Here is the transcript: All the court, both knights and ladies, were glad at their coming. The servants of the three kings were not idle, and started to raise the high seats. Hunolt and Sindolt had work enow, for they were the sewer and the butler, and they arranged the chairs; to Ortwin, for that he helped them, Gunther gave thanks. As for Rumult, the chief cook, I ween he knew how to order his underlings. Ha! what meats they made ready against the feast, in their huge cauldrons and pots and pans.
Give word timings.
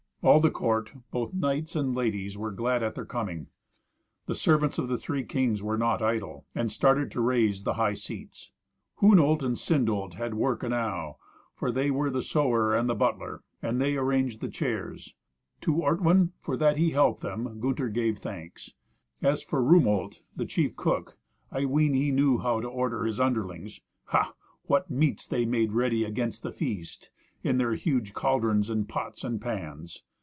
All 0.23 0.39
the 0.39 0.51
court, 0.51 0.93
both 1.09 1.33
knights 1.33 1.75
and 1.75 1.95
ladies, 1.95 2.37
were 2.37 2.51
glad 2.51 2.83
at 2.83 2.93
their 2.93 3.05
coming. 3.05 3.47
The 4.27 4.35
servants 4.35 4.77
of 4.77 4.87
the 4.87 4.99
three 4.99 5.23
kings 5.23 5.63
were 5.63 5.79
not 5.79 6.03
idle, 6.03 6.45
and 6.53 6.71
started 6.71 7.09
to 7.13 7.21
raise 7.21 7.63
the 7.63 7.73
high 7.73 7.95
seats. 7.95 8.51
Hunolt 8.99 9.41
and 9.41 9.57
Sindolt 9.57 10.13
had 10.13 10.35
work 10.35 10.63
enow, 10.63 11.17
for 11.55 11.71
they 11.71 11.89
were 11.89 12.11
the 12.11 12.21
sewer 12.21 12.75
and 12.75 12.87
the 12.87 12.93
butler, 12.93 13.41
and 13.63 13.81
they 13.81 13.97
arranged 13.97 14.41
the 14.41 14.47
chairs; 14.47 15.15
to 15.61 15.81
Ortwin, 15.81 16.33
for 16.39 16.55
that 16.55 16.77
he 16.77 16.91
helped 16.91 17.21
them, 17.21 17.59
Gunther 17.59 17.89
gave 17.89 18.19
thanks. 18.19 18.75
As 19.23 19.41
for 19.41 19.63
Rumult, 19.63 20.21
the 20.35 20.45
chief 20.45 20.75
cook, 20.75 21.17
I 21.51 21.65
ween 21.65 21.95
he 21.95 22.11
knew 22.11 22.37
how 22.37 22.61
to 22.61 22.67
order 22.67 23.05
his 23.05 23.19
underlings. 23.19 23.81
Ha! 24.05 24.35
what 24.65 24.87
meats 24.91 25.25
they 25.25 25.45
made 25.45 25.71
ready 25.73 26.03
against 26.03 26.43
the 26.43 26.51
feast, 26.51 27.09
in 27.41 27.57
their 27.57 27.73
huge 27.73 28.13
cauldrons 28.13 28.69
and 28.69 28.87
pots 28.87 29.23
and 29.23 29.41
pans. 29.41 30.03